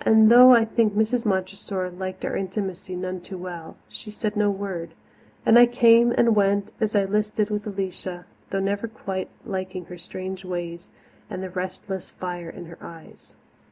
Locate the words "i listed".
6.96-7.50